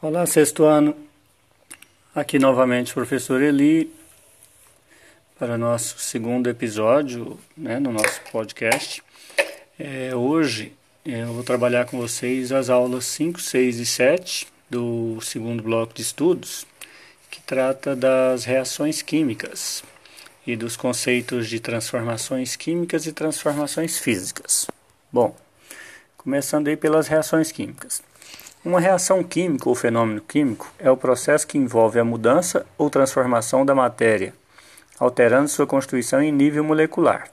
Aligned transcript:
Olá, 0.00 0.24
sexto 0.26 0.62
ano. 0.62 0.94
Aqui 2.14 2.38
novamente 2.38 2.92
o 2.92 2.94
professor 2.94 3.42
Eli 3.42 3.92
para 5.36 5.58
nosso 5.58 5.98
segundo 5.98 6.48
episódio 6.48 7.36
né, 7.56 7.80
no 7.80 7.90
nosso 7.90 8.20
podcast. 8.30 9.02
É, 9.76 10.14
hoje 10.14 10.72
eu 11.04 11.32
vou 11.32 11.42
trabalhar 11.42 11.84
com 11.86 11.98
vocês 11.98 12.52
as 12.52 12.70
aulas 12.70 13.06
5, 13.06 13.40
6 13.40 13.80
e 13.80 13.86
7 13.86 14.46
do 14.70 15.20
segundo 15.20 15.64
bloco 15.64 15.92
de 15.92 16.02
estudos, 16.02 16.64
que 17.28 17.40
trata 17.40 17.96
das 17.96 18.44
reações 18.44 19.02
químicas 19.02 19.82
e 20.46 20.54
dos 20.54 20.76
conceitos 20.76 21.48
de 21.48 21.58
transformações 21.58 22.54
químicas 22.54 23.04
e 23.04 23.12
transformações 23.12 23.98
físicas. 23.98 24.68
Bom, 25.10 25.36
começando 26.16 26.68
aí 26.68 26.76
pelas 26.76 27.08
reações 27.08 27.50
químicas. 27.50 28.00
Uma 28.68 28.80
reação 28.80 29.24
química 29.24 29.66
ou 29.66 29.74
fenômeno 29.74 30.20
químico 30.20 30.70
é 30.78 30.90
o 30.90 30.96
processo 30.96 31.46
que 31.46 31.56
envolve 31.56 31.98
a 31.98 32.04
mudança 32.04 32.66
ou 32.76 32.90
transformação 32.90 33.64
da 33.64 33.74
matéria, 33.74 34.34
alterando 35.00 35.48
sua 35.48 35.66
constituição 35.66 36.20
em 36.20 36.30
nível 36.30 36.62
molecular. 36.62 37.30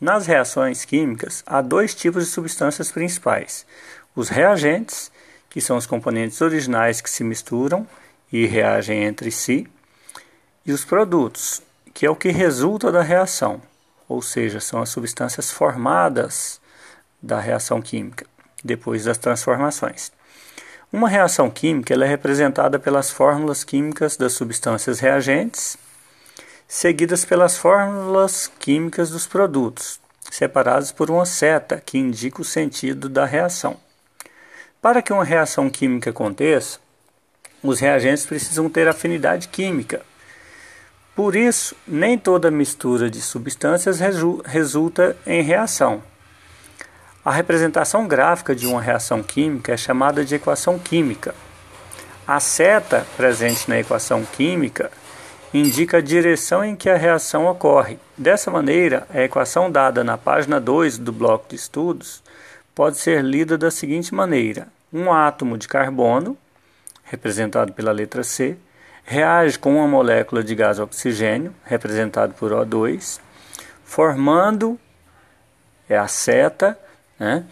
Nas 0.00 0.26
reações 0.26 0.82
químicas, 0.82 1.42
há 1.44 1.60
dois 1.60 1.94
tipos 1.94 2.24
de 2.24 2.30
substâncias 2.30 2.90
principais: 2.90 3.66
os 4.16 4.30
reagentes, 4.30 5.12
que 5.50 5.60
são 5.60 5.76
os 5.76 5.84
componentes 5.84 6.40
originais 6.40 7.02
que 7.02 7.10
se 7.10 7.22
misturam 7.22 7.86
e 8.32 8.46
reagem 8.46 9.04
entre 9.04 9.30
si, 9.30 9.68
e 10.64 10.72
os 10.72 10.86
produtos, 10.86 11.60
que 11.92 12.06
é 12.06 12.10
o 12.10 12.16
que 12.16 12.30
resulta 12.30 12.90
da 12.90 13.02
reação, 13.02 13.60
ou 14.08 14.22
seja, 14.22 14.58
são 14.58 14.80
as 14.80 14.88
substâncias 14.88 15.50
formadas 15.50 16.58
da 17.20 17.38
reação 17.38 17.82
química 17.82 18.24
depois 18.64 19.04
das 19.04 19.18
transformações. 19.18 20.18
Uma 20.92 21.08
reação 21.08 21.48
química 21.48 21.94
é 21.94 22.04
representada 22.04 22.76
pelas 22.76 23.12
fórmulas 23.12 23.62
químicas 23.62 24.16
das 24.16 24.32
substâncias 24.32 24.98
reagentes, 24.98 25.78
seguidas 26.66 27.24
pelas 27.24 27.56
fórmulas 27.56 28.50
químicas 28.58 29.08
dos 29.08 29.24
produtos, 29.24 30.00
separadas 30.32 30.90
por 30.90 31.08
uma 31.08 31.24
seta 31.24 31.80
que 31.80 31.96
indica 31.96 32.42
o 32.42 32.44
sentido 32.44 33.08
da 33.08 33.24
reação. 33.24 33.76
Para 34.82 35.00
que 35.00 35.12
uma 35.12 35.22
reação 35.22 35.70
química 35.70 36.10
aconteça, 36.10 36.80
os 37.62 37.78
reagentes 37.78 38.26
precisam 38.26 38.68
ter 38.68 38.88
afinidade 38.88 39.46
química. 39.46 40.02
Por 41.14 41.36
isso, 41.36 41.76
nem 41.86 42.18
toda 42.18 42.50
mistura 42.50 43.08
de 43.08 43.22
substâncias 43.22 44.00
resulta 44.44 45.16
em 45.24 45.40
reação. 45.40 46.02
A 47.30 47.32
representação 47.32 48.08
gráfica 48.08 48.56
de 48.56 48.66
uma 48.66 48.82
reação 48.82 49.22
química 49.22 49.72
é 49.72 49.76
chamada 49.76 50.24
de 50.24 50.34
equação 50.34 50.80
química. 50.80 51.32
A 52.26 52.40
seta 52.40 53.06
presente 53.16 53.68
na 53.68 53.78
equação 53.78 54.24
química 54.24 54.90
indica 55.54 55.98
a 55.98 56.00
direção 56.00 56.64
em 56.64 56.74
que 56.74 56.90
a 56.90 56.96
reação 56.96 57.46
ocorre. 57.46 58.00
Dessa 58.18 58.50
maneira, 58.50 59.06
a 59.14 59.22
equação 59.22 59.70
dada 59.70 60.02
na 60.02 60.18
página 60.18 60.58
2 60.60 60.98
do 60.98 61.12
bloco 61.12 61.48
de 61.48 61.54
estudos 61.54 62.20
pode 62.74 62.96
ser 62.98 63.22
lida 63.22 63.56
da 63.56 63.70
seguinte 63.70 64.12
maneira: 64.12 64.66
um 64.92 65.12
átomo 65.12 65.56
de 65.56 65.68
carbono, 65.68 66.36
representado 67.04 67.72
pela 67.72 67.92
letra 67.92 68.24
C, 68.24 68.58
reage 69.04 69.56
com 69.56 69.76
uma 69.76 69.86
molécula 69.86 70.42
de 70.42 70.52
gás 70.56 70.80
oxigênio, 70.80 71.54
representado 71.64 72.34
por 72.34 72.50
O2, 72.50 73.20
formando 73.84 74.76
é 75.88 75.96
a 75.96 76.08
seta 76.08 76.76
né, 77.20 77.44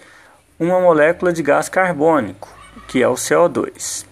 uma 0.58 0.80
molécula 0.80 1.32
de 1.32 1.42
gás 1.42 1.68
carbônico, 1.68 2.48
que 2.88 3.02
é 3.02 3.06
o 3.06 3.14
CO2. 3.14 4.06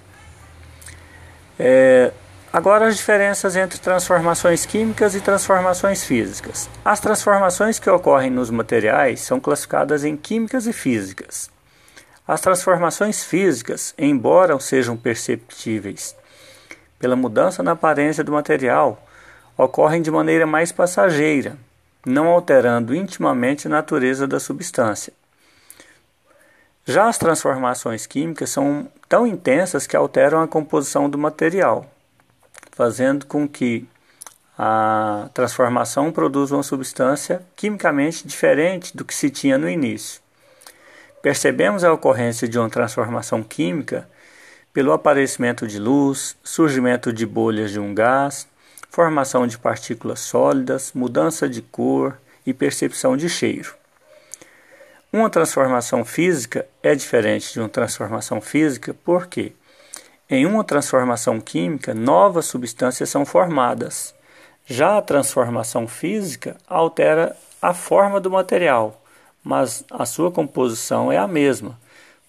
É, 1.59 2.13
agora, 2.53 2.87
as 2.87 2.97
diferenças 2.97 3.57
entre 3.57 3.79
transformações 3.79 4.67
químicas 4.67 5.15
e 5.15 5.21
transformações 5.21 6.05
físicas. 6.05 6.69
As 6.85 7.01
transformações 7.01 7.79
que 7.79 7.89
ocorrem 7.89 8.30
nos 8.30 8.51
materiais 8.51 9.20
são 9.20 9.41
classificadas 9.41 10.05
em 10.05 10.17
químicas 10.17 10.67
e 10.67 10.73
físicas. 10.73 11.51
As 12.29 12.41
transformações 12.41 13.25
físicas, 13.25 13.95
embora 13.97 14.59
sejam 14.61 14.97
perceptíveis 14.97 16.14
pela 16.98 17.17
mudança 17.17 17.63
na 17.63 17.73
aparência 17.73 18.25
do 18.25 18.33
material, 18.33 19.03
ocorrem 19.57 20.03
de 20.03 20.11
maneira 20.11 20.47
mais 20.47 20.73
passageira, 20.73 21.57
não 22.05 22.27
alterando 22.27 22.95
intimamente 22.95 23.67
a 23.67 23.70
natureza 23.70 24.27
da 24.27 24.41
substância. 24.41 25.13
Já 26.89 27.08
as 27.08 27.19
transformações 27.19 28.07
químicas 28.07 28.48
são 28.51 28.89
tão 29.08 29.27
intensas 29.27 29.89
que 29.89 29.97
alteram 29.97 30.41
a 30.41 30.47
composição 30.47 31.11
do 31.11 31.19
material, 31.19 31.85
fazendo 32.70 33.27
com 33.27 33.48
que 33.48 33.89
a 34.57 35.29
transformação 35.35 36.13
produza 36.13 36.55
uma 36.55 36.63
substância 36.63 37.42
quimicamente 37.57 38.24
diferente 38.24 38.97
do 38.97 39.05
que 39.05 39.13
se 39.13 39.29
tinha 39.30 39.58
no 39.58 39.69
início. 39.69 40.20
Percebemos 41.20 41.83
a 41.83 41.92
ocorrência 41.92 42.47
de 42.47 42.57
uma 42.57 42.70
transformação 42.70 43.42
química 43.42 44.08
pelo 44.73 44.92
aparecimento 44.92 45.67
de 45.67 45.80
luz, 45.80 46.36
surgimento 46.45 47.13
de 47.13 47.27
bolhas 47.27 47.73
de 47.73 47.80
um 47.80 47.92
gás, 47.92 48.47
formação 48.91 49.45
de 49.45 49.58
partículas 49.58 50.20
sólidas, 50.20 50.92
mudança 50.95 51.48
de 51.48 51.63
cor 51.63 52.17
e 52.47 52.55
percepção 52.55 53.17
de 53.17 53.29
cheiro. 53.29 53.74
Uma 55.17 55.31
transformação 55.31 56.05
física 56.05 56.67
é 56.83 56.95
diferente 56.95 57.51
de 57.51 57.59
uma 57.59 57.71
transformação 57.71 58.39
física 58.39 58.95
porque, 59.03 59.55
em 60.29 60.45
uma 60.45 60.63
transformação 60.63 61.41
química, 61.41 61.95
novas 61.95 62.45
substâncias 62.45 63.09
são 63.09 63.25
formadas. 63.25 64.15
Já 64.67 64.99
a 64.99 65.01
transformação 65.01 65.89
física 65.89 66.59
altera 66.69 67.35
a 67.63 67.73
forma 67.73 68.21
do 68.21 68.31
material, 68.31 69.03
mas 69.43 69.83
a 69.91 70.05
sua 70.05 70.31
composição 70.31 71.11
é 71.11 71.17
a 71.17 71.27
mesma. 71.27 71.81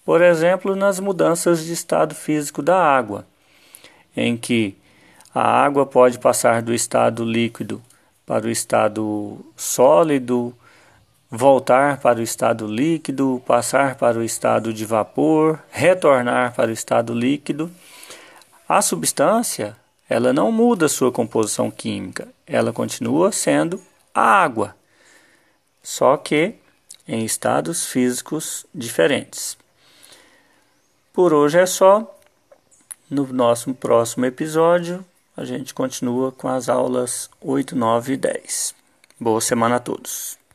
Por 0.02 0.22
exemplo, 0.22 0.74
nas 0.74 0.98
mudanças 0.98 1.62
de 1.62 1.74
estado 1.74 2.14
físico 2.14 2.62
da 2.62 2.82
água, 2.82 3.26
em 4.16 4.34
que 4.34 4.74
a 5.34 5.42
água 5.42 5.84
pode 5.84 6.18
passar 6.18 6.62
do 6.62 6.72
estado 6.72 7.22
líquido 7.22 7.82
para 8.24 8.46
o 8.46 8.50
estado 8.50 9.44
sólido 9.58 10.56
voltar 11.30 12.00
para 12.00 12.20
o 12.20 12.22
estado 12.22 12.66
líquido, 12.66 13.42
passar 13.46 13.96
para 13.96 14.18
o 14.18 14.24
estado 14.24 14.72
de 14.72 14.84
vapor, 14.84 15.60
retornar 15.70 16.54
para 16.54 16.70
o 16.70 16.72
estado 16.72 17.12
líquido. 17.12 17.70
A 18.68 18.80
substância, 18.80 19.76
ela 20.08 20.32
não 20.32 20.50
muda 20.50 20.88
sua 20.88 21.12
composição 21.12 21.70
química, 21.70 22.28
ela 22.46 22.72
continua 22.72 23.30
sendo 23.32 23.80
água, 24.14 24.74
só 25.82 26.16
que 26.16 26.54
em 27.06 27.24
estados 27.24 27.86
físicos 27.86 28.66
diferentes. 28.74 29.56
Por 31.12 31.32
hoje 31.32 31.58
é 31.58 31.66
só. 31.66 32.14
No 33.10 33.26
nosso 33.32 33.72
próximo 33.72 34.26
episódio, 34.26 35.02
a 35.34 35.42
gente 35.42 35.72
continua 35.72 36.30
com 36.30 36.46
as 36.46 36.68
aulas 36.68 37.30
8, 37.40 37.74
9 37.74 38.12
e 38.12 38.16
10. 38.18 38.74
Boa 39.18 39.40
semana 39.40 39.76
a 39.76 39.80
todos. 39.80 40.38